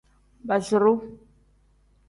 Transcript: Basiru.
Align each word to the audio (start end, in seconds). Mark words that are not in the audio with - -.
Basiru. 0.47 0.93